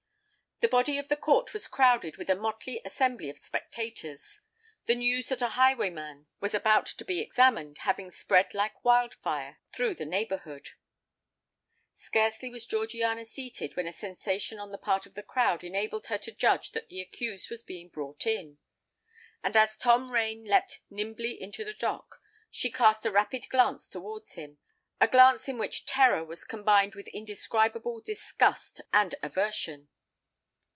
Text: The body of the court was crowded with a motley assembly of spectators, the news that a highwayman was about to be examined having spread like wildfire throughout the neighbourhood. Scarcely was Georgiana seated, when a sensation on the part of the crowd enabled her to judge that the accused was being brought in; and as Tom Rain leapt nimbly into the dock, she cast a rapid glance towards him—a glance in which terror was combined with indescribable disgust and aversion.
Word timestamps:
The 0.63 0.67
body 0.67 0.99
of 0.99 1.07
the 1.07 1.17
court 1.17 1.53
was 1.53 1.67
crowded 1.67 2.17
with 2.17 2.29
a 2.29 2.35
motley 2.35 2.83
assembly 2.85 3.31
of 3.31 3.39
spectators, 3.39 4.41
the 4.85 4.93
news 4.93 5.29
that 5.29 5.41
a 5.41 5.49
highwayman 5.57 6.27
was 6.39 6.53
about 6.53 6.85
to 6.85 7.03
be 7.03 7.19
examined 7.19 7.79
having 7.79 8.11
spread 8.11 8.53
like 8.53 8.85
wildfire 8.85 9.57
throughout 9.73 9.97
the 9.97 10.05
neighbourhood. 10.05 10.69
Scarcely 11.95 12.51
was 12.51 12.67
Georgiana 12.67 13.25
seated, 13.25 13.75
when 13.75 13.87
a 13.87 13.91
sensation 13.91 14.59
on 14.59 14.71
the 14.71 14.77
part 14.77 15.07
of 15.07 15.15
the 15.15 15.23
crowd 15.23 15.63
enabled 15.63 16.05
her 16.05 16.19
to 16.19 16.31
judge 16.31 16.73
that 16.73 16.89
the 16.89 17.01
accused 17.01 17.49
was 17.49 17.63
being 17.63 17.89
brought 17.89 18.27
in; 18.27 18.59
and 19.43 19.57
as 19.57 19.75
Tom 19.75 20.11
Rain 20.11 20.45
leapt 20.45 20.79
nimbly 20.91 21.41
into 21.41 21.65
the 21.65 21.73
dock, 21.73 22.21
she 22.51 22.69
cast 22.69 23.03
a 23.03 23.11
rapid 23.11 23.49
glance 23.49 23.89
towards 23.89 24.33
him—a 24.33 25.07
glance 25.07 25.49
in 25.49 25.57
which 25.57 25.87
terror 25.87 26.23
was 26.23 26.43
combined 26.43 26.93
with 26.93 27.07
indescribable 27.07 27.99
disgust 27.99 28.79
and 28.93 29.15
aversion. 29.23 29.89